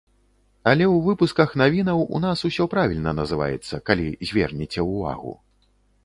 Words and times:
Але 0.69 0.83
ў 0.83 0.97
выпусках 1.07 1.49
навінаў 1.61 1.99
у 2.19 2.21
нас 2.23 2.41
ўсё 2.49 2.65
правільна 2.73 3.13
называецца, 3.19 3.81
калі 3.91 4.07
звернеце 4.31 4.87
ўвагу. 4.91 5.35